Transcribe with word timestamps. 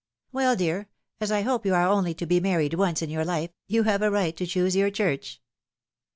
"Well, 0.31 0.55
dear, 0.55 0.89
as 1.19 1.31
I 1.31 1.43
hope 1.43 1.63
you 1.63 1.75
are 1.75 1.87
only 1.87 2.15
to 2.15 2.25
be 2.25 2.39
married 2.39 2.73
once 2.73 3.03
in 3.03 3.11
your 3.11 3.23
life, 3.23 3.51
you 3.67 3.83
have 3.83 4.01
a 4.01 4.09
right 4.09 4.35
to 4.35 4.47
choose 4.47 4.75
your 4.75 4.89
church." 4.89 5.39